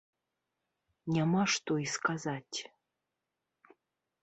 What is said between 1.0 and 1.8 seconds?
Няма што